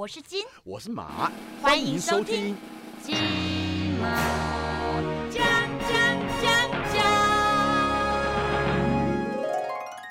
[0.00, 1.30] 我是金，我是马，
[1.60, 2.56] 欢迎收听
[3.04, 3.14] 金
[4.00, 4.08] 马
[5.28, 5.44] 奖
[5.86, 5.90] 奖
[6.40, 7.04] 奖奖。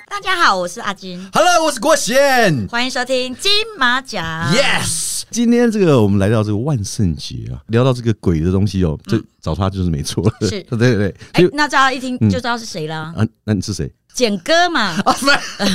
[0.07, 2.67] 大家好，我是阿金，Hello，我是郭贤。
[2.67, 4.23] 欢迎收听金马奖。
[4.53, 10.31] Yes，今天这个我们来到这个万圣节啊，聊到这个鬼的东西哦，这找他就是没错了。
[10.41, 11.15] 嗯是 对对对。
[11.31, 13.91] 哎、那大家一听嗯就知道是谁了，啊，那你是谁？
[14.19, 14.97] 简哥嘛。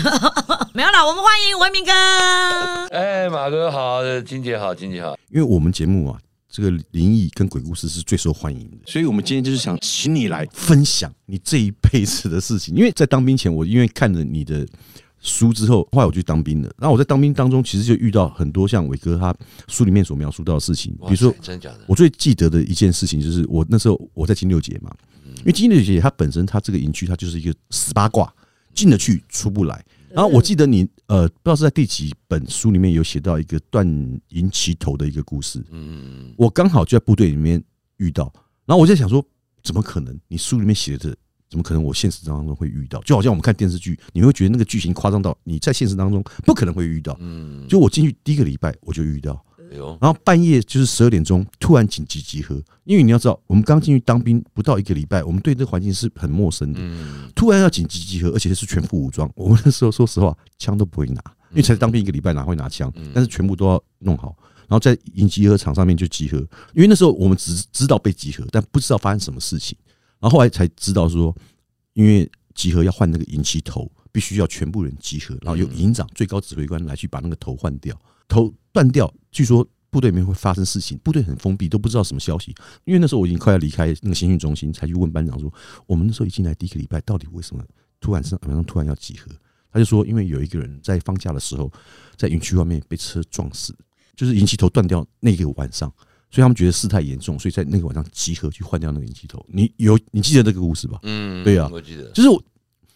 [0.74, 1.90] 没有啦，我们欢迎文明哥。
[2.94, 5.16] 哎，马哥好，金姐好，金姐好。
[5.30, 6.18] 因为我们节目啊，
[6.50, 12.76] 这个灵异跟鬼故事是最受欢迎的，所以我们今天就是想请你来分享你这一辈子的事情。
[12.76, 14.66] 因为在当兵前，我因为看了你的
[15.22, 16.71] 书之后，后来我去当兵了。
[16.76, 19.35] 然后我在当兵当中，其实就遇到很多像伟哥他
[19.68, 24.90] 书里面所描述到的事情，比如说真假的，我最记得的一件事情就是，我那时候我在金六节嘛，
[25.44, 28.32] 因为金六节它本身它这个营区它就是一个死八卦，
[28.75, 29.85] 进得去出不来。
[30.11, 33.86] 然后我记得你呃，不知道是在第几本书里面有写到一个断
[34.28, 37.62] 银旗头的一个故事，嗯，我刚好就在部队里面
[37.97, 38.32] 遇到，
[38.64, 39.24] 然后我在想说，
[39.62, 40.16] 怎么可能？
[40.28, 41.16] 你书里面写的，
[41.50, 43.00] 怎么可能我现实当中会遇到？
[43.00, 47.16] 就好像我们看电视剧，你会觉得那个剧情夸张到你在现实当中不可能会遇到。
[47.19, 49.44] 嗯，就我进去第一个礼拜我就遇到，
[50.00, 56.78] 然后半夜就是十二点钟，突然紧急集合，因为你要知道，我们刚进去当兵不到一个礼拜，我们对这个环境是很陌生的。
[56.83, 62.92] 嗯，突然要紧急集合，而且是全副武装，我们那时候说实话，枪都不会拿，因为才当兵一个礼拜，哪会拿枪？
[63.12, 64.36] 但是全部都要弄好，
[64.69, 66.38] 然后在营集合场上面就集合。
[66.75, 69.77] 因为那时候我们只知道被集合，但不知道发生什么事情。
[70.20, 71.34] 然后后来才知道说，
[71.92, 77.94] 因为集合要换那个营旗头，必须要全部人集合，然后由营长、最高指挥官来去把那个头换掉，
[78.28, 79.67] 头断掉，据说。
[79.91, 82.53] 部队里面会发生事情，部队很封闭，都不知道什么消息。
[82.83, 85.48] 因为那时候我已经快要离开那个新训中心，才去问班长说，
[85.86, 87.62] 我们那时候一进来第一个礼拜，到底为什么
[88.00, 89.31] 突然上晚上突然要集合？
[89.72, 91.70] 他就说，因为有一个人在放假的时候，
[92.16, 93.72] 在营区外面被车撞死，
[94.16, 95.88] 就是引气头断掉那个晚上，
[96.28, 99.47] 所以他们觉得事态严重，所以在那个晚上集合去换掉那个引气头。
[99.48, 100.98] 你有你记得这个故事吧？
[101.05, 102.44] 嗯，对啊我记得，就是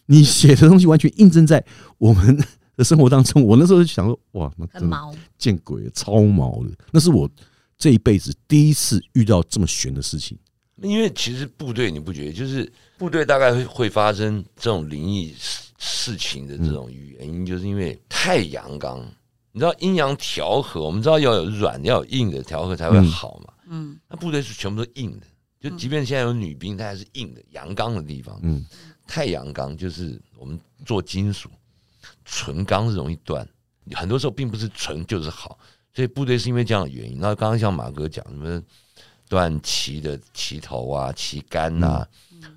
[0.06, 1.64] 你写的东西完全印证在
[1.98, 2.44] 我们
[2.78, 3.44] 的生活当中。
[3.44, 6.70] 我那时候就想说，哇，那真毛，见鬼，超毛的。
[6.90, 7.28] 那是我
[7.76, 10.38] 这一辈子第一次遇到这么悬的事情。
[10.80, 19.04] 因为其实部队你不觉得，就是部队大概会会发生这种灵异事事情的这种原因，就是因为太阳刚。
[19.50, 23.52] 你知道阴阳调和，我们知道要有软要有硬的调和才会好嘛。
[23.66, 25.26] 嗯，那部队是全部都硬的，
[25.58, 28.38] 就即便现在有女兵，它还是硬的阳刚的地方。
[28.42, 28.64] 嗯，
[29.06, 31.50] 太阳刚就是我们做金属，
[32.24, 33.46] 纯钢是容易断，
[33.92, 35.58] 很多时候并不是纯就是好，
[35.94, 37.18] 所以部队是因为这样的原因。
[37.18, 38.62] 那刚刚像马哥讲什么
[39.28, 42.06] 断旗的旗头啊、旗杆呐、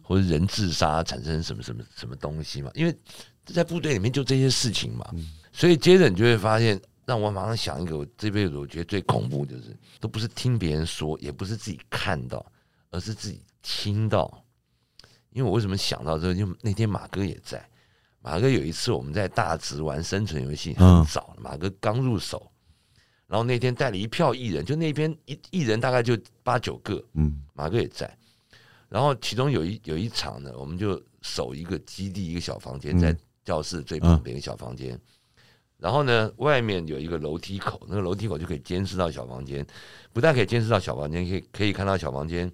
[0.02, 2.96] 或者人自杀产生什么什么什么东西嘛，因为
[3.46, 5.10] 在部队里面就这些事情嘛，
[5.52, 6.80] 所以接着你就会发现。
[7.04, 12.46] 让我马上想一个，我这辈子我觉得最恐怖就是，都不是听别人说，也不是自己看到，
[12.92, 14.46] 而是自己听到。
[15.32, 16.36] 因为我为什么想到这个？
[16.36, 17.68] 就那天马哥也在，
[18.22, 22.52] 马哥有一次我们在大直玩生存游戏，嗯很早，马哥刚入手，
[23.28, 28.16] 然后那天带了一票艺人，就那边一艺人大概就八九个，嗯马哥也在。
[28.90, 35.00] 然后其中有一有一场呢，我们就守一个基地，一个小房间，嗯在教室最旁边一个小房间。
[35.78, 39.66] 然后呢，外面有一个楼梯口，那个楼梯口就可以监视到小房间，
[40.14, 42.52] 不但可以监视到小房间，可以可以看到小房间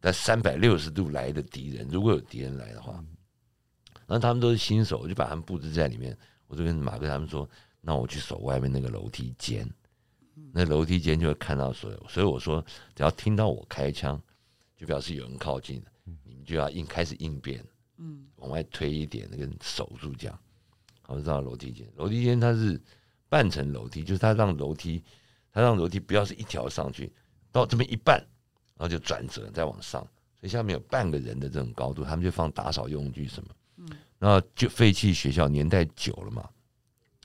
[0.00, 3.04] 在三百六十度来的敌人，如果有敌人来的话，
[4.08, 6.16] 然后他们都是新手，我就把他们布置在里面。
[6.46, 7.48] 我就跟马哥他们说，
[7.82, 9.68] 那我去守外面那个楼梯间，
[10.50, 12.06] 那楼梯间就会看到所有。
[12.08, 12.64] 所以我说，
[12.94, 14.18] 只要听到我开枪，
[14.74, 15.90] 就表示有人靠近了，
[16.24, 17.62] 你们就要应开始应变，
[17.98, 20.38] 嗯，往外推一点，那个守住这样。
[21.06, 22.80] 我就到楼梯间，楼梯间它是
[23.28, 25.04] 半层楼梯，就是它让楼梯，
[25.52, 27.12] 它让楼梯不要是一条上去，
[27.52, 28.18] 到这么一半，
[28.74, 30.00] 然后就转折再往上，
[30.40, 33.50] 所以下面有半个人的这种高度，他们就放打扫用具什么，
[34.18, 36.48] 嗯，然后就废弃学校年代久了嘛，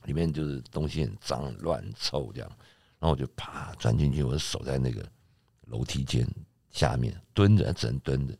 [0.05, 2.49] 里面就是东西很脏、乱、臭这样，
[2.99, 5.03] 然后我就啪钻进去，我就守在那个
[5.67, 6.27] 楼梯间
[6.71, 8.37] 下面蹲着，只能蹲着。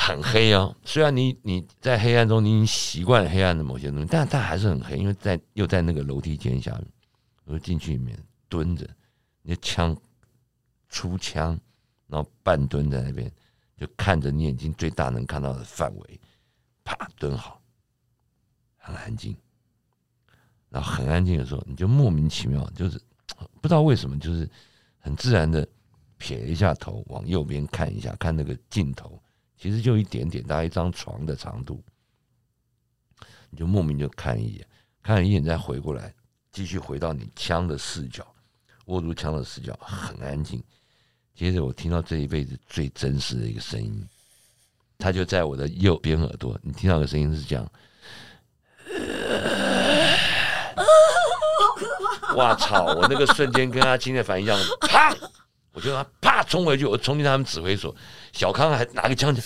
[0.00, 6.86] 很黑啊、虽然你你在黑暗中你已经习惯黑暗的某些东西，但但还是很黑，因为在又在那个楼梯间下面，
[7.44, 8.16] 我就进去里面
[8.48, 8.88] 蹲着，
[9.42, 9.94] 你的枪
[10.88, 11.58] 出枪，
[12.06, 13.30] 然后半蹲在那边，
[13.76, 16.20] 就看着你眼睛最大能看到的范围，
[16.88, 17.60] 啪蹲好，
[18.78, 19.36] 很安静，
[20.70, 22.98] 然后很安静的时候，你就莫名其妙，就是
[23.60, 24.48] 不知道为什么，就是
[24.98, 25.68] 很自然的
[26.16, 29.22] 撇一下头，往右边看一下，看那个镜头。
[29.58, 31.84] 其实就一点点，大概一张床的长度，
[33.50, 34.66] 你就莫名就看一眼，
[35.02, 36.14] 看一眼再回过来，
[36.50, 38.26] 继续回到你枪的视角，
[38.86, 40.62] 握住枪的视角，很安静。
[41.34, 44.08] 接着我听到这一辈子最真实的一个声音，
[44.98, 47.66] 他就在我的右边耳朵，你听到的声音是这样。
[52.34, 52.84] 哇操！
[52.94, 55.14] 我那个瞬间跟阿青的反应一样，啪！
[55.72, 57.94] 我就让他啪冲回去，我冲进他们指挥所，
[58.32, 59.40] 小康还拿个枪就，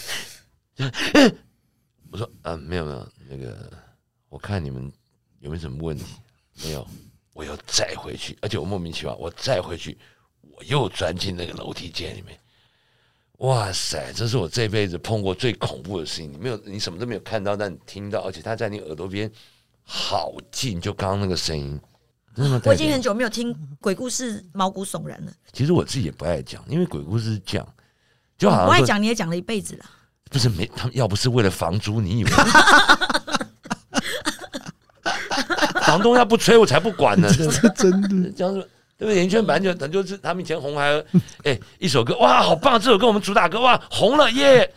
[2.10, 3.70] 我说啊没有没有，那个
[4.28, 4.90] 我看你们
[5.40, 6.04] 有没有什么问题？
[6.64, 6.86] 没有，
[7.34, 9.98] 我又再回去，而且我莫名其妙，我再回去，
[10.40, 12.38] 我又钻进那个楼梯间里面。
[13.42, 16.32] 哇塞，这是我这辈子碰过最恐怖的事情。
[16.32, 19.28] 你没有，你什么都没有看到，但你听到，而且他在你耳朵边
[19.82, 21.80] 好近，就刚刚那个声音。
[22.36, 22.60] 真的？
[22.64, 25.32] 我已经很久没有听鬼故事，毛骨悚然了。
[25.52, 27.66] 其实我自己也不爱讲，因为鬼故事是讲，
[28.38, 29.84] 就好我爱讲，你也讲了一辈子了。
[30.30, 32.30] 不是没他们要不是为了房租，你以为？
[35.82, 37.68] 房东要不催我才不管呢， 这是？
[37.70, 38.70] 真的，这样子，
[39.02, 39.16] 对不对？
[39.16, 41.04] 演艺圈本来就等就是他们以前红孩儿，
[41.42, 42.78] 哎，一首歌哇，好棒！
[42.78, 44.72] 这首歌我们主打歌哇，红了耶！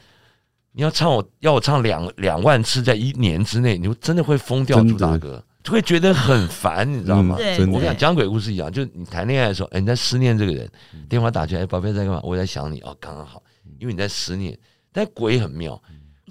[0.72, 7.36] 你要唱我要我唱两两万次，在一年之内，你真的会疯掉主打歌，就会觉得很烦，你知道吗？
[7.72, 10.68] 我跟你讲，讲鬼故事一样，就是你谈恋爱的时候，哎，你在思念这个人，
[11.08, 12.20] 电话打进来，哎，宝贝在干嘛？
[12.24, 13.44] 我在想你，哦，刚刚好，
[13.80, 14.58] 因为你在思念。
[14.92, 15.82] 但鬼很妙，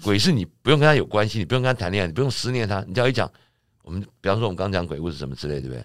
[0.03, 3.31] 鬼是你不用跟他有关系，你不用跟他谈恋爱，你不用思念他，你只要一讲，
[3.83, 5.83] 我们比方说我们刚讲鬼故事什么之类，对不对？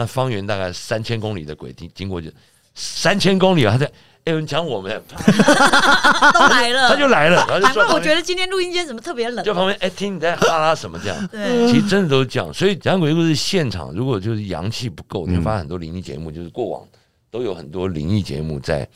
[0.00, 2.30] 那方圆大概三千公里的鬼经经过就
[2.74, 3.92] 三千公里了，他在
[4.24, 9.44] 哎，你讲我们， 都来了，他就来了，然后就难怪我觉得今天录音间怎么特别冷。
[9.44, 11.26] 就旁边哎，听你在哈拉什么这样。
[11.28, 16.86] 对，其实真的都是这样，所以讲鬼故事现场，如果就是阳气不够，你会发现很多灵异节目，就是过往
[17.30, 18.88] 都有很多灵异节目在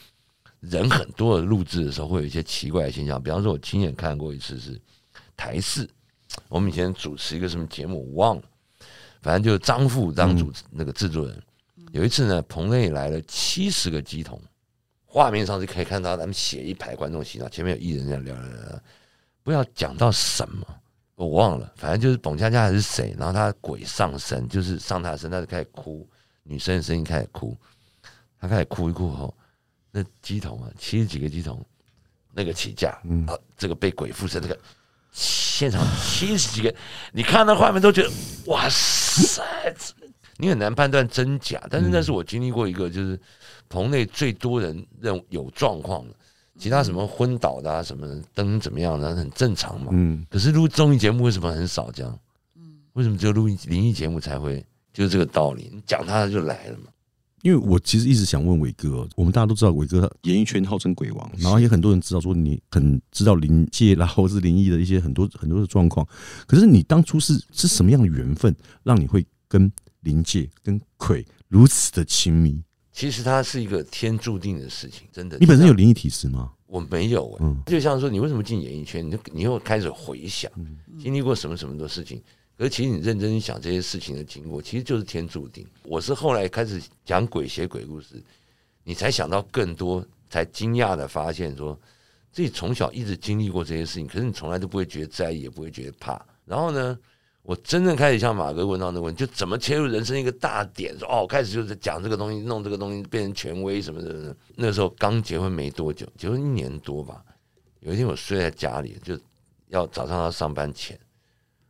[0.61, 3.23] 人很多的录制的时候，会有一些奇怪的现象。
[3.23, 4.81] 比方说，我亲眼看过一次是
[5.37, 5.89] 台视，
[6.49, 8.43] 我们以前主持一个什么节目，我忘了，
[9.25, 11.43] 反正就是张富张主那个制作人。
[11.93, 14.38] 有一次呢，棚内来了七十个鸡童，
[15.06, 18.81] 画面上就可以看到他们写一排观众席啊，前面有艺人在聊聊聊聊，
[19.43, 20.67] 不知道讲到什么。
[21.15, 26.06] 我忘了，反正就是董佳佳还是谁，然后他鬼上身，就是上他的身，他就开始哭，
[26.43, 27.56] 女生的声音开始哭，
[28.38, 29.35] 他开始哭一哭后，
[29.91, 31.65] 那鸡童啊，七十几个鸡童，
[32.32, 34.59] 那个起价，嗯啊，这个被鬼附身，这个
[35.14, 36.75] 现场七十几个，
[37.12, 38.11] 你看到画面都觉得
[38.46, 39.43] 哇塞，
[40.37, 43.19] 你很难判断真假，但是那是我经历过一个，就是
[43.69, 46.14] 棚内最多人认有状况的，
[46.58, 49.88] 其他什么昏倒的啊，什么灯怎么样的，很正常嘛。
[49.93, 52.19] 嗯，可是录综艺节目为什么很少这样？
[52.94, 54.64] 为什么只有录灵异节目才会？
[54.93, 56.84] 就是这个道理，你讲他就来了嘛。
[57.44, 66.08] 因为我其实一直想问伟哥哦，我们大家都知道伟哥演艺圈号称鬼王，然后也很多人知道说你很知道灵界然后是灵异的一些很多很多的状况。
[66.46, 69.70] 可是你当初是是什么样的缘分，让你会跟
[70.00, 72.62] 灵界跟鬼如此的亲密？
[72.93, 75.37] 其实它是一个天注定的事情，真的。
[75.38, 76.50] 你本身有灵异体质吗？
[76.67, 82.23] 我没有哎、嗯就像说你为什么进演艺圈，你就你又开始回想嗯经历过什么什么的事情。
[82.56, 85.67] 可是其实你认真想这些事情的经过，其实就是天注定。
[85.83, 88.23] 我是后来开始讲鬼写鬼故事，
[88.85, 91.79] 你才想到更多，才惊讶的发现说，
[92.31, 96.25] 自己从小一直经历过这些事情，可是你从来都不会觉得在意，也不会觉得怕。
[96.45, 96.97] 然后呢，
[97.43, 104.37] 我真正开始像马哥问到那个问题，就怎么切入人生一个大点，说哦，开始就是讲这个东西，弄这个东西变成权威什么什么的。
[104.55, 107.25] 那时候刚结婚没多久，结婚一年多吧。
[107.81, 109.19] 有一天我睡在家里，就
[109.69, 110.99] 要早上要上班前，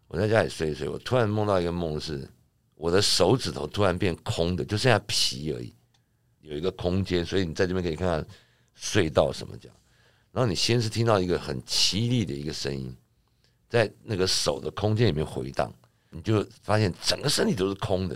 [0.09, 2.29] 我在家里睡一睡，我突然梦到一个梦是，
[2.75, 5.75] 我的手指头突然变空的，就剩下皮而已，
[6.41, 8.29] 有一个空间，所以你在这边可以看到
[8.79, 9.77] 隧道什么这样。
[10.31, 12.95] 然后你先是听到一个很凄厉的一个声音，
[13.69, 15.73] 在那个手的空间里面回荡，
[16.11, 18.15] 你就发现整个身体都是空的，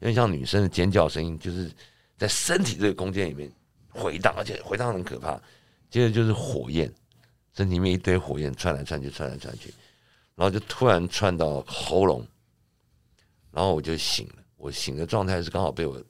[0.00, 1.70] 因为像女生的尖叫声音，就是
[2.16, 3.50] 在身体这个空间里面
[3.88, 5.40] 回荡，而且回荡很可怕。
[5.88, 6.92] 接着就是火焰，
[7.54, 9.72] 身体里面一堆火焰窜来窜去，窜来窜去，
[10.36, 12.24] 然后就突然窜到喉咙，
[13.50, 14.34] 然后我就醒了。
[14.56, 16.00] 我醒的状态是刚好被我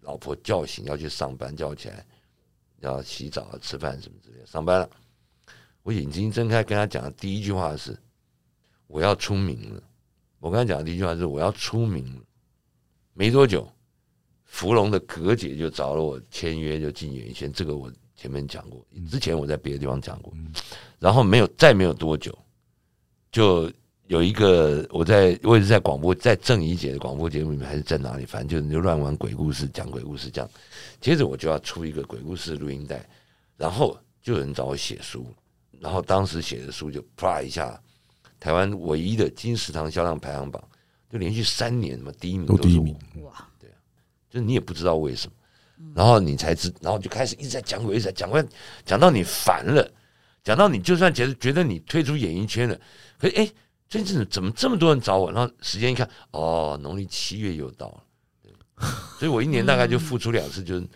[0.00, 2.04] 老婆叫醒，要去上班，叫我起来
[2.80, 4.90] 要洗澡、啊、吃饭什么之类的，上班了。
[5.82, 7.96] 我眼睛睁开，跟他讲的第一句话是
[8.88, 9.82] ：“我要出名了。”
[10.40, 12.22] 我跟他讲的第一句话是：“我要出名了。”
[13.14, 13.70] 没多久，
[14.44, 17.52] 芙蓉的葛姐就找了我签约，就进演艺圈。
[17.52, 20.32] 这个我前面讲过，之前我在别的地方讲过。
[20.98, 22.36] 然后没有，再没有多久，
[23.36, 23.70] 就
[24.06, 30.50] 有一个我在我也是在广播，在郑怡姐的广播节目里面，还是在哪里，反正就就乱玩鬼故事，讲鬼故事这样。
[31.02, 33.06] 接着我就要出一个鬼故事录音带，
[33.58, 35.26] 然后就有人找我写书，
[35.80, 37.78] 然后当时写的书就啪一下，
[38.40, 40.64] 台湾唯一的金石堂销量排行榜，
[41.12, 43.76] 就连续三年嘛第一名都第一名，哇，对啊，
[44.30, 48.42] 就是你也不知道为什么，然后你才知，然后就开始一直在讲鬼，一直在讲鬼，
[48.86, 49.86] 讲到你烦了，
[50.46, 52.80] 讲到你就算觉得觉得你退出演艺圈了，
[53.18, 53.50] 可是哎，
[53.88, 55.32] 这阵子怎么这么多人找我？
[55.32, 58.04] 然后时间一看，哦，农历七月又到了，
[58.44, 58.52] 对
[59.18, 60.86] 所以我一年大概就付出两次，就是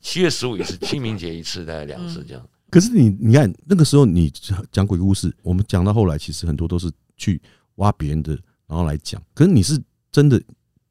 [0.00, 2.48] 七月十五一次，清明节一次，大概两次这样。
[2.70, 4.32] 可是你你看那个时候你
[4.70, 7.42] 讲鬼故事，我们讲到后来，其实很多都是去
[7.74, 8.34] 挖别人的，
[8.68, 9.20] 然后来讲。
[9.34, 9.76] 可是你是
[10.12, 10.40] 真的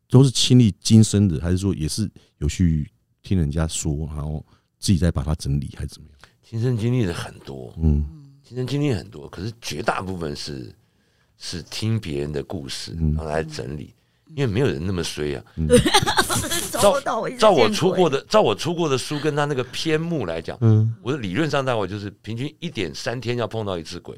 [0.10, 4.46] 都是亲历今生的，还是说也是有去听人家说，然后
[4.78, 6.20] 自己再把它整理，还是怎么样？
[6.50, 8.03] 亲身经历的很多，嗯。
[8.44, 10.74] 亲身经历很多，可是绝大部分是
[11.38, 13.13] 是听别人的故事，嗯。
[13.15, 13.94] 然后来整理，
[14.36, 15.44] 因为没有人那么衰啊。
[17.38, 24.15] 照我出过的，照我出过的书跟他那个篇目来讲，嗯，我的理论上大概就是平均一点三天要碰到一次鬼，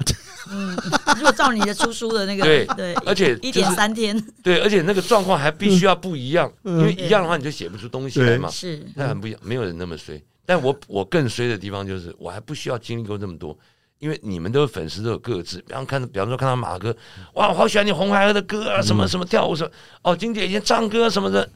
[1.16, 4.18] 如果照你的出书的那个，对对，而且一点三天。
[4.42, 6.78] 对，而且那个状况还必须要不一样，嗯。
[6.78, 8.48] 因为一样的话你就写不出东西来嘛。
[8.48, 8.86] 是。
[8.94, 10.22] 那很不一样，没有人那么衰。
[10.44, 13.56] 但我我更衰的地方就是，我还不需要经历过这么多，
[13.98, 16.94] 因为你们都有粉丝都有各自，比方看，比方说看到马哥，
[17.34, 19.70] 哇，我好喜欢你红孩儿的歌啊，什么什么跳舞什么，
[20.02, 21.48] 哦，金姐以前唱歌什么的，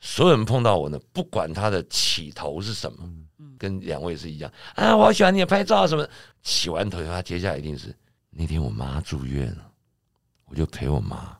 [0.00, 2.98] 所有人碰到我呢，不管他的起头是什么，
[3.56, 6.10] 跟两位是一样啊，我好喜欢你的拍照啊什么的，
[6.42, 7.94] 起完头以后，他接下来一定是
[8.30, 9.70] 那天我妈住院了，
[10.46, 11.38] 我就陪我妈，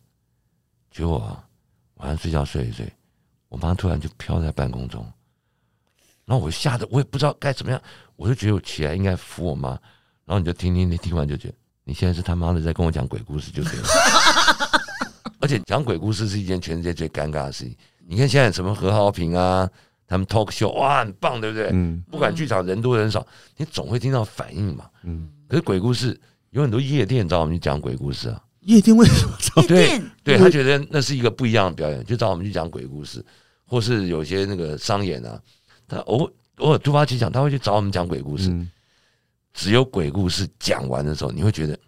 [0.92, 1.44] 结果啊
[1.94, 2.90] 晚上睡觉睡一睡，
[3.48, 5.04] 我妈突然就飘在半空中。
[6.24, 7.80] 然后我吓得我也不知道该怎么样，
[8.16, 9.70] 我就觉得我起来应该扶我妈，
[10.24, 13.88] 然后你就听听听，听完就觉得你现在是他妈的在跟我讲鬼故事就对了，
[15.40, 17.76] 而且讲鬼故事是一件全世界最尴尬的事情。
[18.06, 19.68] 你看现在什么何浩平啊，
[20.06, 21.70] 他们 talk show 哇很棒，对不对？
[21.72, 23.26] 嗯不管剧场人多人少，
[23.56, 24.86] 你总会听到反应嘛。
[25.04, 26.18] 嗯，可是鬼故事
[26.50, 29.62] 有很多夜店找我们去讲鬼故事啊，夜店为什么找？
[29.66, 33.24] 对夜店对他觉得那是一个不一样的表演，就找我们去讲鬼故事，
[33.64, 35.40] 或是有些那个商演啊，
[35.88, 38.48] 他偶偶尔突发奇想，他会去找我们讲鬼故事。
[38.48, 38.70] 嗯
[39.54, 41.78] 只有鬼故事讲完的时候，你会觉得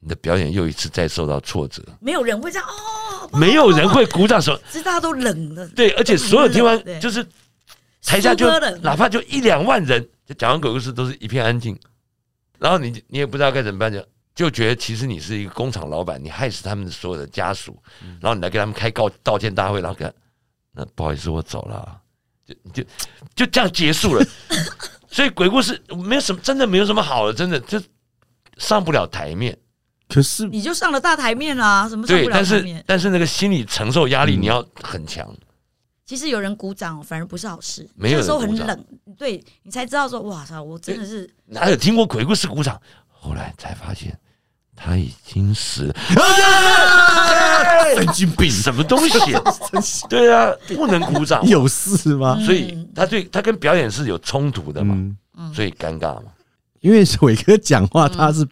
[0.00, 4.60] 你的表演又一次再受到挫折，没有人会这样哦，没有人会鼓掌说。
[4.68, 7.24] 其实大家都冷了，对，而且所有听完就是
[8.02, 8.48] 台下就
[8.80, 11.78] 哪怕就一两万人，就讲完鬼故事都是一片安静，
[12.58, 17.80] 然后你你也不知道该怎么办，就就觉得其实你是一个工厂老板，你害死他们的所有的家属，
[18.20, 20.12] 然后你来给他们开告道歉大会，然后给他
[20.72, 22.00] 那不好意思，我走了啊，
[22.46, 22.84] 就就
[23.34, 24.24] 就这样结束了。
[25.10, 27.80] 所以鬼故事没有什么，真的没有什么好的，真的就
[28.58, 29.56] 上不了台面。
[30.08, 32.84] 可是你就上了大台面啦，什么上对，不了但是台面？
[32.86, 35.28] 但是那个心理承受压力嗯你要很强。
[36.04, 37.88] 其实有人鼓掌，反而不是好事。
[37.96, 38.86] 没有那时候很冷，
[39.18, 42.80] 对你才知道说，哇操，我真的是哪有听过鬼故事鼓掌？
[43.08, 44.16] 后来才发现
[44.76, 45.94] 他已经死了。
[47.94, 49.18] 神经病，什么东西？
[50.08, 52.38] 对啊，不能鼓掌，有事吗？
[52.44, 54.94] 所以他对他跟表演是有冲突的嘛，
[55.36, 56.32] 嗯，所以尴尬嘛。
[56.80, 58.46] 因为伟哥讲话他是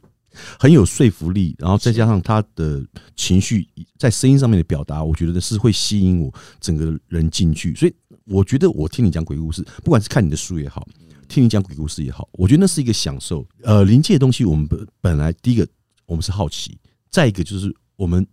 [0.59, 7.75] 很有说服力，然后再加上他的情绪在声音上面的表达，我觉得是会吸引我整个人进去。
[7.75, 10.85] 所以我觉得我听你讲鬼故事，不管是看你的书也好，
[11.29, 13.47] 听你讲鬼故事也好，我觉得那是一个享受。
[13.63, 15.67] 呃，临界的东西，我们本本来第一个
[16.07, 16.77] 我们是好奇，
[17.11, 18.27] 再一个就是我们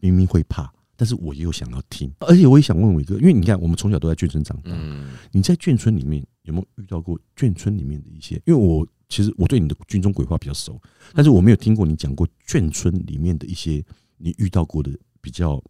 [0.00, 0.72] 明明会怕。
[0.98, 8.40] 但是我又想要听，而且我也想问伟哥，因为你看，我们从小都在眷村长大，嗯，你在眷村里面有没有遇到过眷村里面的一些？
[8.46, 10.80] 因为我其实我对你的军中鬼话比较熟，
[11.12, 13.84] 但是我没有听过你讲过眷村里面的一些
[14.16, 15.62] 你遇到过的比较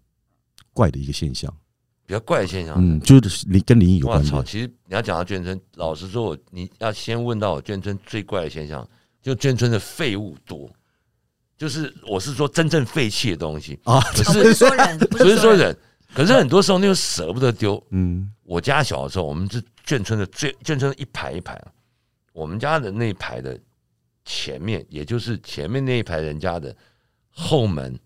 [0.73, 1.53] 怪的一个现象。
[2.07, 2.77] 比较怪的现象。
[2.79, 4.37] 嗯，就是灵跟灵异有我操！
[4.37, 4.47] 关。
[4.47, 8.89] 其实你要讲到眷村，老实说，我你要先问到我眷村最怪的现象，
[9.21, 10.71] 就眷村的废物多，
[11.57, 15.77] 就是我是说真正废弃的东西，啊， 不是说人，不不是说说，人。
[16.15, 17.83] 可是很多时候那又舍不得丢。
[17.91, 21.73] 嗯我家小的时候，我们是眷村的最眷村一排一排啊，
[22.33, 23.59] 我们家的那一排的
[24.25, 26.75] 前面，也就是前面那一排人家的
[27.31, 27.99] 后门，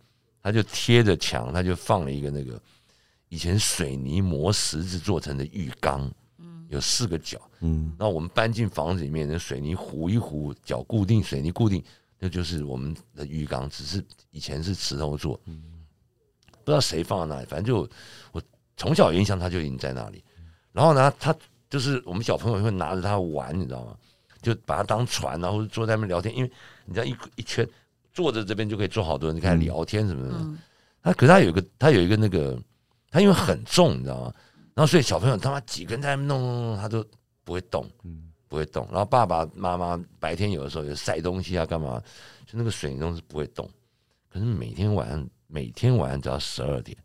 [0.42, 2.60] 他就贴着墙，他就放了一个那个
[3.28, 6.10] 以前水泥磨石子做成的浴缸，
[6.68, 7.38] 有四个角。
[7.60, 11.84] 嗯那我们搬进房子里面，那水泥糊一糊，脚固定，水泥固定，
[12.22, 17.88] 那就是我们的浴缸，只是以前是石头做，不知道谁放在那里，反正就
[18.30, 18.42] 我
[18.76, 20.22] 从小有印象，它就已经在那里。
[20.70, 21.34] 然后呢，他
[21.70, 23.96] 就是我们小朋友会拿着它玩，你知道吗？
[24.42, 26.52] 就把它当船啊，或者坐在那边聊天，因为
[26.84, 27.66] 你知道一一圈
[28.12, 30.34] 坐着这边就可以坐好多人，就开始聊天什么的。
[30.38, 30.58] 嗯，
[31.02, 32.56] 它可是它有一个，它有一个那个，
[33.10, 34.34] 它因为很重，你知道吗？
[34.74, 37.04] 然后所以小朋友他妈几根在那边弄弄弄，它都
[37.44, 37.86] 不会动。
[38.04, 38.84] 嗯不会动。
[38.90, 42.02] 然后爸爸妈妈白天有的时候有晒东西啊，干嘛？
[42.44, 43.70] 就那个水泥东是不会动。
[44.28, 46.98] 可是每天晚上，每天晚上只要十二点，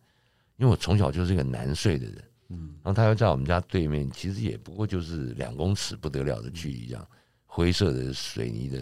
[0.58, 7.08] 因为我从小就是一个难睡的人，嗯然后他又在我们家对面，其实也不过就是两公尺不得了的距离，这样
[7.46, 8.80] 灰色的水泥的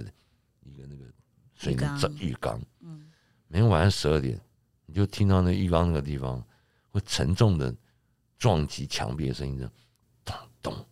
[0.63, 1.05] 一个那个
[1.55, 2.61] 水泥浴缸浴缸。
[2.79, 3.09] 嗯，
[3.47, 4.39] 每天晚上十二点，
[4.85, 6.43] 你就听到那浴缸那个地方
[6.91, 7.73] 会沉重的
[8.37, 9.71] 撞击墙壁的声音，这样
[10.25, 10.85] 咚咚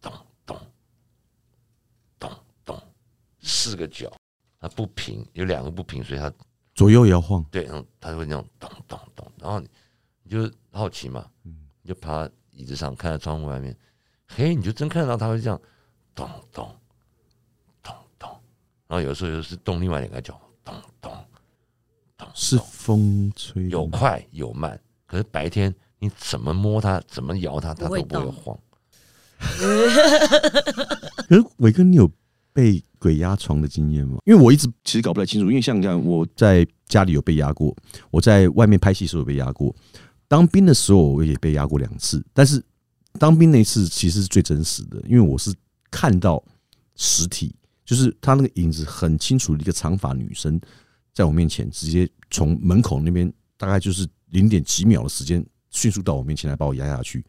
[0.00, 0.12] 咚
[0.44, 0.58] 咚
[2.18, 2.30] 咚
[2.64, 2.82] 咚，
[3.70, 4.10] 四个角，
[4.58, 6.32] 它不平，有两个不平，所以它
[6.74, 9.68] 左右摇晃，对，然后它会那种咚咚咚，然后你
[10.22, 13.76] 你就好奇嘛，你就趴椅子上看着窗户外面，
[14.26, 15.60] 嘿，你就真看到它会这样
[16.14, 16.68] 咚咚
[17.82, 18.28] 咚咚，
[18.86, 21.12] 然后有时候又是动另外两个脚，咚咚
[22.16, 23.68] 咚，是风吹。
[23.68, 28.58] 有快有慢，可是白天你怎么摸它，怎么摇它，它不会都不会动晃。
[31.28, 32.10] 可是伟哥，你有
[32.52, 34.18] 被鬼压床的经验吗？
[34.26, 37.74] 因为我一直其实搞不太清楚，因为像你讲，我在家里有被压过，
[38.10, 39.74] 我在外面拍戏时候有被压过，
[40.28, 42.62] 当兵的时候我也被压过两次，但是
[43.18, 45.54] 当兵那一次其实是最真实的，因为我是
[45.90, 46.42] 看到
[46.96, 47.54] 实体，
[47.84, 50.60] 就是他那个影子很清楚的一个长发女生
[51.12, 57.24] 在我面前，直接从门口那边大概就是零点几秒的时间，迅速到我面前来把我压下去。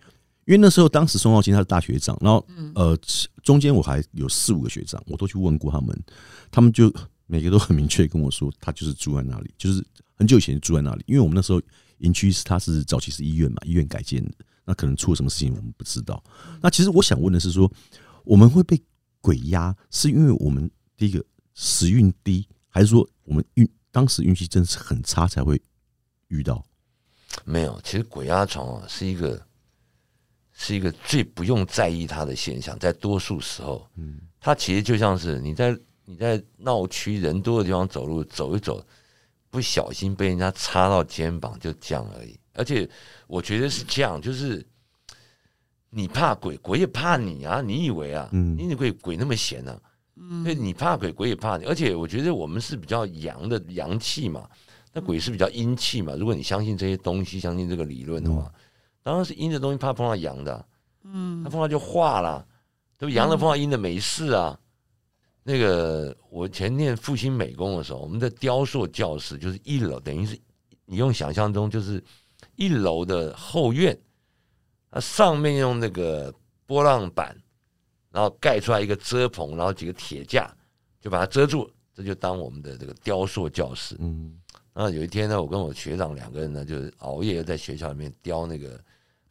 [0.45, 2.45] 因为那时候当时宋浩清他是大学长，然后
[2.75, 2.97] 呃
[3.43, 6.03] 中间我还有四五个学长，我都去问过他们，
[6.49, 6.91] 他们就
[7.27, 11.03] 每个都很明确跟我说，他就是住在那里，就是很久以前就住在那里。
[11.07, 11.61] 因为我们那时候
[11.99, 14.31] 营区是他是早期是医院嘛，医院改建的，
[14.65, 16.21] 那可能出了什么事情我们不知道。
[16.61, 17.71] 那其实我想问的是说，
[18.23, 18.81] 我们会被
[19.21, 25.61] 鬼压，是因为我们第一个时运低，还是说我们运当时运气真的是很差才会
[26.29, 26.65] 遇到？
[27.45, 29.41] 没有，其实鬼压床啊是一个
[30.63, 35.75] 是一个最不用在意它的现象，在多数时候，嗯它其实就像是你在
[36.05, 38.85] 你在闹区人多的地方走路，走一走，
[39.49, 42.39] 不小心被人家插到肩膀，就这样而已。
[42.53, 42.87] 而且
[43.25, 44.63] 我觉得是这样，就是
[45.89, 47.59] 你怕鬼，鬼也怕你啊！
[47.59, 48.29] 你以为啊？
[48.31, 49.81] 嗯你以为鬼那么闲呢、
[50.15, 51.65] 嗯所以你怕鬼，鬼也怕你。
[51.65, 54.47] 而且我觉得我们是比较阳的阳气嘛，
[54.93, 56.13] 那鬼是比较阴气嘛。
[56.15, 58.51] 如果你相信这些东西，相信这个理论的话，
[59.03, 60.65] 当然是阴的东西怕碰到阳的啊、
[61.03, 62.45] 嗯它碰到就化了，
[62.97, 63.15] 对不对？
[63.15, 64.57] 阳的碰到阴的没事啊。
[65.43, 70.39] 那个我前念复兴美工的时候，我们的雕塑教室就是一楼，等于是
[70.85, 72.03] 你用想象中就是
[72.55, 73.97] 一楼的后院，
[74.91, 76.31] 它上面用那个
[76.67, 77.35] 波浪板，
[78.11, 80.55] 然后盖出来一个遮棚，然后几个铁架
[80.99, 83.97] 就把它遮住，这就当我们的这个雕塑教室。
[83.99, 84.37] 嗯
[84.73, 88.81] 然后有一天呢，我跟我学长两个人呢，就是熬夜在学校里面雕那个，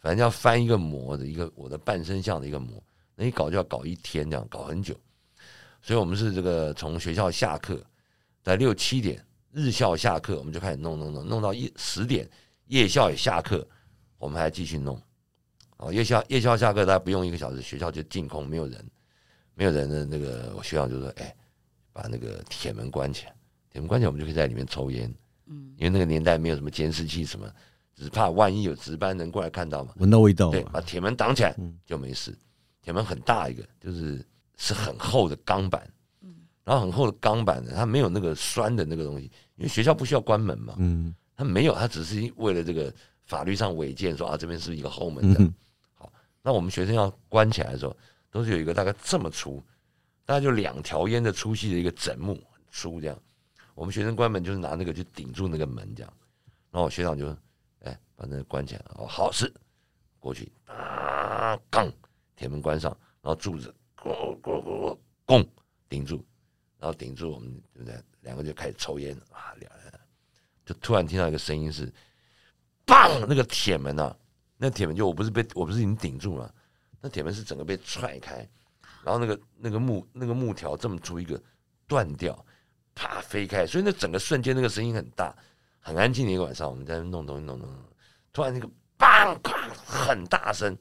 [0.00, 2.82] 反正要翻一个模的一个我的半身像的一个模，
[3.14, 4.94] 那一搞就要搞一天，这样搞很久。
[5.82, 7.82] 所以我们是这个从学校下课，
[8.42, 12.28] 在六七点日校下课，我们就开始弄弄弄，弄到一十点，
[12.66, 13.66] 夜校也下课，
[14.18, 15.00] 我们还继续弄。
[15.76, 18.90] 哦，夜校夜校下课大家不用一个小时，学校就净空，没有人，
[19.54, 21.34] 没有人的那个我学校就说：“哎，
[21.92, 23.34] 把那个铁门关起来，
[23.70, 25.12] 铁门关起来，我们就可以在里面抽烟。”
[25.52, 27.50] 嗯因为那个年代没有什么监视器什么，
[28.00, 29.92] 只怕万一有值班人过来看到嘛。
[29.96, 32.34] 闻到味道对，把铁门挡起来嗯就没事。
[32.80, 34.24] 铁门很大一个，就是
[34.56, 35.86] 是很厚的钢板，
[36.22, 36.34] 嗯
[36.64, 42.92] 然后很厚的钢板呢，它没有那个栓的那个东西，因为学校不需要关门嘛，嗯它没有，它只是为了这个
[43.24, 45.42] 法律上违建说啊这边是一个后门的。
[45.42, 45.54] 嗯
[45.94, 46.10] 好，
[46.42, 47.94] 那我们学生要关起来的时候，
[48.30, 49.62] 都是有一个大概这么粗，
[50.24, 53.18] 大概就两条烟的粗细的一个枕木，很粗这样。
[53.74, 56.12] 我们学生关门就是拿那个去顶住那个门这样，
[56.70, 57.36] 然后我学长就哎
[58.20, 59.50] 把那关起来，哦好是
[60.18, 61.90] 过去啊，杠
[62.36, 64.10] 铁门关上，然后柱子咕
[64.42, 65.42] 咕咕咕拱
[65.88, 66.22] 顶住，
[66.78, 67.98] 然后顶住我们对不对？
[68.20, 70.00] 两个就开始抽烟啊，两人
[70.66, 71.90] 就突然听到一个声音是，
[72.84, 74.14] 棒，那个铁门啊，
[74.58, 76.54] 那铁门就我不是被我不是已经顶住了，
[77.00, 78.46] 那铁门是整个被踹开，
[79.02, 81.42] 然后那个那个木那个木条这么粗一个
[81.86, 82.44] 断掉，
[82.94, 85.34] 啪飞开，所以那整个瞬间那个声音很大，
[85.80, 87.84] 很安静的一个晚上，我们在那弄东西弄弄弄，
[88.32, 89.52] 突然那个砰砰
[89.84, 90.76] 很大声，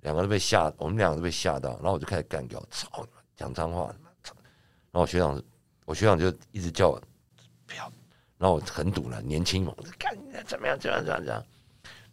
[0.00, 4.34] 两个都被吓，我们两个都被吓到，然后我就开始干掉，操你妈，讲脏话，操。
[4.90, 5.42] 然后我学长
[5.84, 7.02] 我学长就一直叫我
[7.66, 7.92] 不要，
[8.38, 11.46] 然后我很堵了，年轻嘛，我就干怎么样怎么样怎么样样，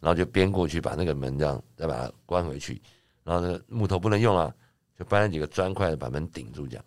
[0.00, 2.82] 然后就编过去把那个门这样再把它关回去，
[3.24, 4.54] 然后那个木头不能用了，
[4.98, 6.84] 就搬了几个砖块把门顶住这样。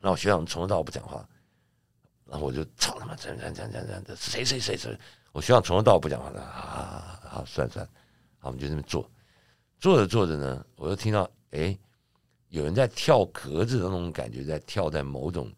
[0.00, 1.26] 然后学长从头到尾不讲话，
[2.26, 4.98] 然后我就操他妈这样这样这样这样这样，谁谁谁谁，
[5.34, 7.84] 我希望从头到尾不讲话的，啊，好算算，
[8.38, 9.10] 好我们就这么做，
[9.80, 11.76] 做着做着呢，我就听到哎，
[12.50, 15.52] 有人在跳格子的那种感觉，在跳在某种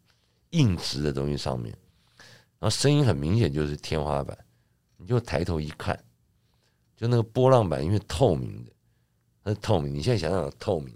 [0.52, 1.76] 硬直的东西上面，
[2.58, 4.36] 然后声音很明显就是天花板，
[4.96, 5.94] 你就抬头一看，
[6.96, 8.72] 就那个波浪板因为透明的，
[9.44, 10.94] 它是透明，你现在想想透明，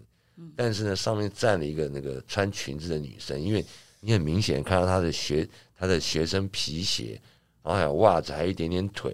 [0.56, 3.62] 但是呢上面站了一个那个穿裙子的女生，因为
[4.00, 7.20] 你很明显看到她的学她的学生皮鞋，
[7.62, 9.12] 然后还有袜子，还有一点点腿，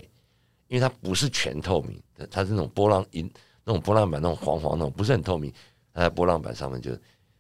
[0.68, 3.30] 因为它不是全透明，它它是那种波浪银
[3.64, 5.52] 那种波浪板那种黄黄那种，不是很透明，
[5.92, 6.90] 它在波浪板上面就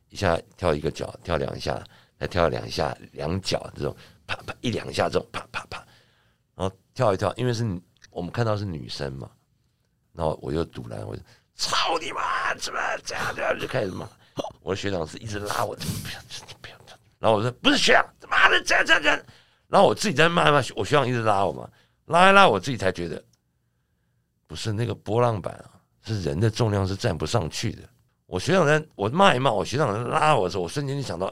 [0.08, 1.82] 一下跳一个脚，跳两下，
[2.18, 5.78] 再跳两下两脚这种，啪啪一两下这种，啪啪啪，
[6.54, 7.64] 然后跳一跳，因为是
[8.10, 9.30] 我们看到是女生嘛，
[10.12, 11.22] 然后我就堵拦，我就
[11.54, 14.08] 操你妈，怎么这样这样就开始骂，
[14.60, 16.20] 我的学长是一直拉我，不要
[16.60, 16.76] 不要，
[17.18, 19.20] 然后我说不是学长，他妈的这样这样这样，
[19.68, 21.68] 然后我自己在骂骂，我学长一直拉我嘛，
[22.06, 23.22] 拉一拉我自己才觉得，
[24.46, 25.70] 不是那个波浪板啊，
[26.04, 27.82] 是人的重量是站不上去的。
[28.26, 31.26] 我学长在我骂一骂，我学长在拉我的时候，我瞬间就想到，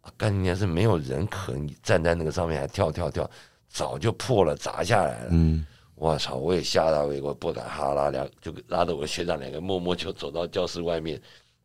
[0.00, 3.30] 啊，干你娘是没有人可以站在那个上面还跳跳跳，
[3.68, 5.28] 早就破了砸下来了。
[5.30, 6.36] 嗯，我操！
[6.36, 11.20] 我也吓到，我也不敢哈拉两，就拉着我学长两个默默就走到教室外面，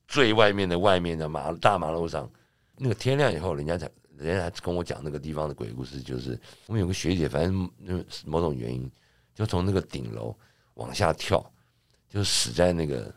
[0.07, 2.29] 最外面的外面的马大马路上。
[2.77, 8.91] 那个天亮以后，人家才人家跟我讲那个地方的鬼故事，就是我们有个学姐，反正那某种原因，
[9.33, 10.35] 就从那个顶楼
[10.73, 11.43] 往下跳，
[12.09, 13.13] 就死在那个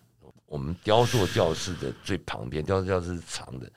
[0.47, 3.69] 我们雕塑教室的最旁边，雕塑教室是长的，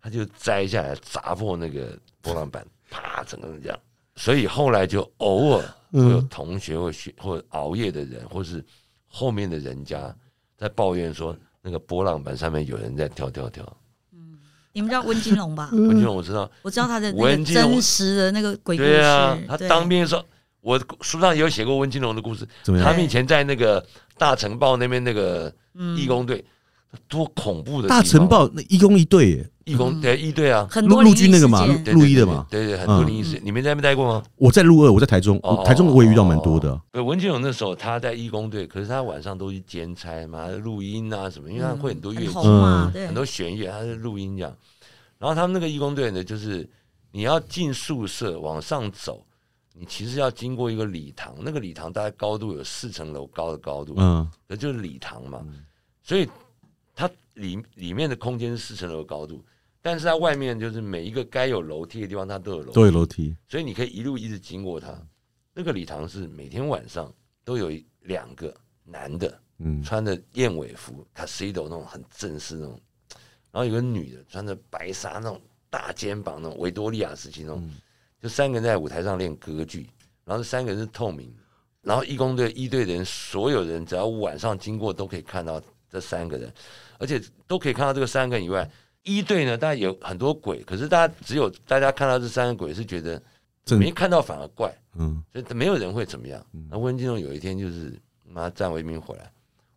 [0.00, 3.78] 他就摘下来砸破那个波浪板，啪，整个人这样。
[4.14, 8.64] 所以后来就偶尔会有同学或学或熬夜的人，或是
[9.06, 10.14] 后面的人家
[10.56, 13.76] 在抱怨说，那个波浪板上面有人在跳跳跳。
[14.76, 15.70] 你们知道温金龙吧？
[15.72, 18.90] 温金龙我知道，我知道他的温金龙真实的那个鬼故事。
[18.90, 20.22] 对啊，他当兵的时候，
[20.60, 22.46] 我书上也有写过温金龙的故事。
[22.62, 22.86] 怎么样？
[22.86, 23.82] 他们以前在那个
[24.18, 26.44] 大城堡那边那个嗯义工队，
[27.08, 32.46] 多恐怖的大城堡那一公一队耶，义工对一队啊，很多陆陆军那个嘛陆一的嘛。
[32.50, 33.40] 对对，很多嗯灵异事件。
[33.44, 34.22] 你们在那边待过吗？
[34.36, 36.80] 我在陆二，我在台中哦，台中我也遇到蛮多的。
[36.92, 42.92] 对，文金勇那时候他在义工队，可是他晚上都去兼差嘛，录音啊什么，因为他会很多乐器，很红嘛，嗯。
[42.92, 43.06] 对。
[43.06, 44.56] 很，多弦乐，他是录音这样。
[45.18, 46.68] 然后他们那个义工队呢，就是
[47.10, 49.24] 你要进宿舍往上走，
[49.74, 55.40] 你其实要经过一个礼堂，那个礼堂大概高度有四层楼高的高度，嗯，那就是礼堂嘛，
[56.02, 56.32] 所以它
[57.36, 59.42] 里里面的空间是四层楼的高度，
[59.80, 63.36] 但是它外面就是每一个该有楼梯的地方，它都有楼梯，都有楼梯。
[63.48, 65.00] 所以你可以一路一直经过它。
[65.54, 67.10] 那个礼堂是每天晚上
[67.42, 67.70] 都有
[68.00, 72.78] 两个男的嗯，穿着燕尾服 i d o 那种很正式那种，
[73.50, 77.76] 然后有个女的穿着白纱那种大肩膀那种维多利亚时期那种，嗯
[78.20, 79.88] 就三个人在舞台上练歌剧，
[80.24, 81.42] 然后这三个人是透明的，
[81.80, 86.52] 然后义工队一队的人，所有人只要晚上经过都可以看到这三个人，
[86.98, 88.68] 而且都可以看到这个三个人以外，
[89.02, 93.22] 一队呢，大家有很多鬼，可是大家只有大家看到这三个鬼是觉得
[93.78, 96.66] 没看到反而怪，嗯所以没有人会怎么样嗯。
[96.70, 99.30] 那温金龙有一天就是妈站卫兵回来，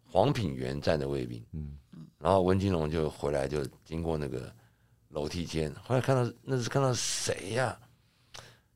[0.03, 1.77] 黄品源站的卫兵，嗯
[2.17, 4.51] 然后温金龙就回来就经过那个
[5.09, 7.77] 楼梯间，后来看到那是看到谁呀、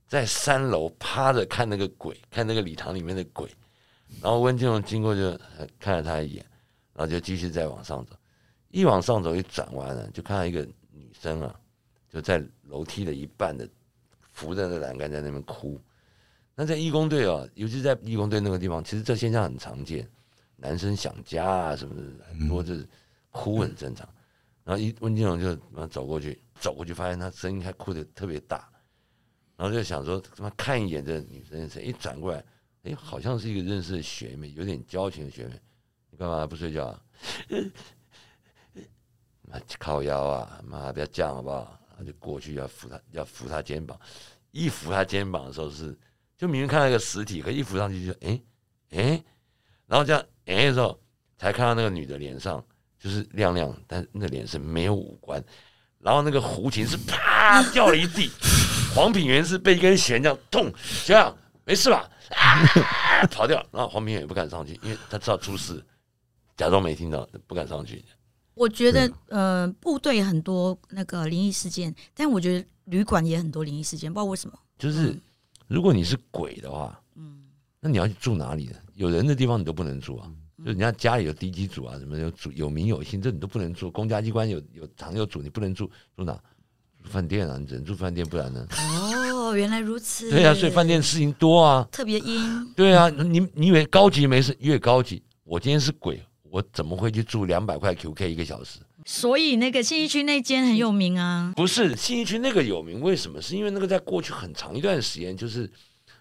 [0.07, 3.49] 在三楼趴着看那个鬼，看那个礼堂里面的鬼。
[4.21, 5.21] 然后温金龙经过就
[5.57, 6.45] 呃看了他一眼，
[6.93, 8.15] 然后就继续再往上走。
[8.73, 11.55] 一往上走，一转弯呢，就看到一个女生啊，
[12.09, 13.69] 就在楼梯的一半的
[14.31, 15.79] 扶着那栏杆在那边哭。
[16.55, 20.09] 那在义工队啊，尤其在义工队那个地方，其实这现象很常见，
[20.55, 22.83] 男生想家啊什么的，很多就是
[23.29, 24.09] 哭很正常。
[24.63, 25.55] 然后一温金龙就
[25.87, 28.67] 走过去，走过去发现他声音还哭得特别大，
[29.55, 32.43] 然后就想说他妈看一眼这女生谁，一转过来，
[32.85, 35.61] 哎，好像是一个认识的学妹，有点交情的学妹。
[36.09, 37.01] 你干嘛不睡觉啊？
[39.79, 40.59] 靠腰啊！
[40.63, 41.79] 妈不要这样好不好？
[41.97, 43.97] 他就过去要扶他，要扶他肩膀。
[44.51, 45.97] 一扶他肩膀的时候是，
[46.37, 48.41] 就明明看到一个实体，可一扶上去就哎
[48.91, 49.23] 哎，
[49.85, 50.99] 然后这样哎的时候，
[51.37, 52.63] 才看到那个女的脸上
[52.99, 55.43] 就是亮亮，但那脸是没有五官，
[55.99, 58.29] 然后那个胡琴是啪掉了一地，
[58.95, 60.71] 黄品源是被一根弦这样痛，
[61.05, 62.09] 这样没事吧？
[62.29, 65.83] 啊，跑掉，然后黄品源也不敢上去，因为他知道出事，
[66.57, 68.03] 假装没听到，不敢上去。
[68.55, 74.57] 我觉得呃，部队很多那个灵异事件，但我觉得旅馆也很多灵异事件，不知道为什么。
[74.77, 75.21] 就是嗯
[75.67, 77.43] 如果你是鬼的话，嗯，
[77.79, 78.75] 那你要去住哪里呢？
[78.95, 83.89] 有人的地方你都不能住啊，就人家家里有地基主啊，什么有主有名有姓，这你都不能住。
[83.89, 86.33] 公家机关有有堂有主，你不能住，住哪？
[87.03, 88.67] 住饭店啊，你只能住饭店，不然呢？
[88.77, 90.29] 哦，原来如此。
[90.29, 91.87] 对啊，所以饭店事情多啊。
[91.91, 92.73] 特别阴。
[92.75, 95.23] 对啊，你你以为高级没事，越高级。
[95.43, 98.77] 我今天是鬼，我怎么会去住两百块 QK 一个小时？
[99.05, 101.51] 所以那个信义区那间很有名啊。
[101.55, 103.41] 不是信义区那个有名，为什么？
[103.41, 105.67] 是因为那个在过去很长一段时间，就是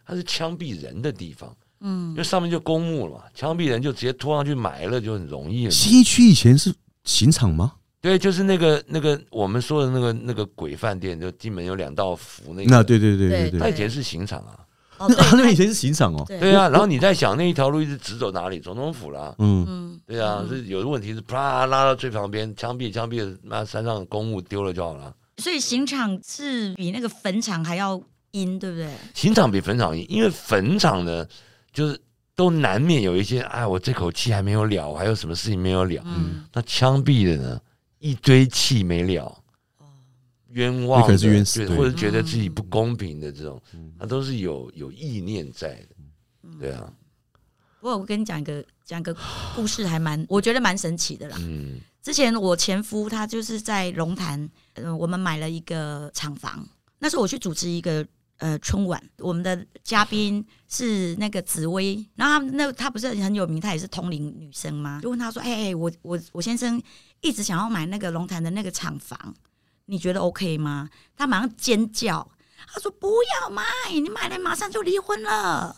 [0.07, 1.55] 它是枪毙人的地方。
[1.81, 5.71] 嗯因为上面就公墓了嘛，枪毙人就直接拖上去埋了，就很容易了嘛。
[5.71, 6.73] 西区以前是
[7.05, 7.75] 刑场吗？
[8.01, 12.71] 对，就是那个那个我们说的那个那个鬼饭店，就进门有两道符那个。
[12.71, 14.59] 那对对对对对对，它以前是刑场啊。
[14.98, 16.24] 哦 那以前是刑场哦。
[16.26, 18.61] 对对啊，然后你在想那一条路一直直走哪里？
[18.61, 19.35] 总统府啦。
[19.38, 25.14] 嗯，嗯对啊，是有的问题是啪拉到最旁边，枪毙枪毙了，那山上的公物丢了就好了。
[25.38, 28.00] 所以刑场是比那个坟场还要
[28.33, 28.88] 阴，对不对？
[29.14, 31.26] 刑场比坟场阴，因为坟场呢，
[31.72, 31.98] 就是
[32.37, 36.02] 都难免有一些，哎，我这口气还没有了，我还有什么事情没有了。
[36.05, 37.61] 嗯，那枪毙的呢，
[37.98, 39.41] 一堆气没了，
[40.52, 43.60] 冤枉的，那可能是冤死对，对或者觉得自己不公平的这种，
[43.98, 45.88] 他都是有有意念在的。
[46.58, 46.92] 对啊，
[47.80, 49.16] 不过我跟你讲一个讲一个
[49.54, 51.36] 故事，还蛮我觉得蛮神奇的啦。
[51.40, 58.04] 嗯之前我前夫他就是在龙潭，呃，我们买了一个厂房，那时候我去主持一个
[58.38, 64.98] 呃春晚，我们的嘉宾是那个紫薇，然后他那他不是很有名，他也是同龄女生吗？
[65.00, 66.82] 就问他说：“哎、哎，我我我先生
[67.20, 69.32] 一直想要买那个龙潭的那个厂房，
[69.92, 72.26] 你觉得 OK 吗？”他马上尖叫，
[72.66, 75.76] 他说：“不要买，你买了马上就离婚了。”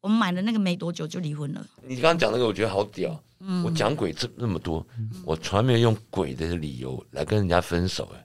[0.00, 1.66] 我们买了那个没多久就离婚了。
[1.82, 3.20] 你刚刚讲那个，我觉得好屌。
[3.40, 4.86] 嗯，我讲鬼这那么多，
[5.24, 8.08] 我从来没有用鬼的理由来跟人家分手。
[8.14, 8.24] 哎，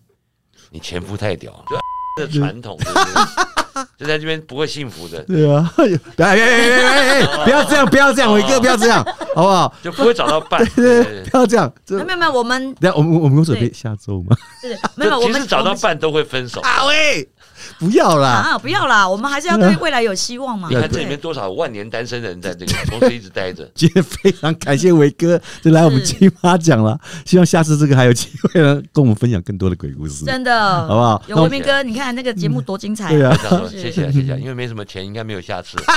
[0.69, 1.81] 你前夫太屌了，
[2.17, 3.50] 这传统，对不对
[3.97, 5.85] 就在这边不会幸福的，对啊，哎
[6.17, 9.03] 哎哎哎哎， 不要这样，不要这样，伟哥不要这样，
[9.35, 9.73] 好不好？
[9.83, 10.65] 就不会找到伴。
[10.75, 11.71] 对不要这样。
[11.89, 14.35] 没有没有，我们等下我们我们有准备下周吗？
[14.61, 16.61] 是没有，我们其实找到伴都会分手。
[16.61, 17.27] 啊喂，
[17.79, 18.29] 不要啦！
[18.53, 20.67] 啊，不要啦，我们还是要对未来有希望嘛。
[20.69, 23.69] 你看这里面多少万年单身人在这个公司一直待着。
[23.75, 31.23] 今天非常感谢伟哥就来我们金马奖了，希望下次这个还有机会呢，跟我们分享更多的鬼故事，真的，好不好？
[31.27, 33.35] 有文明哥，你看那个节目多精彩、对啊
[33.69, 35.77] 谢谢啊谢谢啊，因为没什么钱，应该没有下次。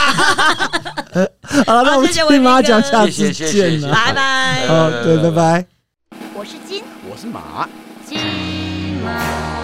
[1.67, 3.93] 好了，那我们金马奖下次见了。
[3.93, 4.67] 拜拜。
[4.67, 5.67] 好，对，拜拜。
[6.35, 7.69] 我是金我是马。
[8.07, 8.19] 金
[9.05, 9.63] 毛。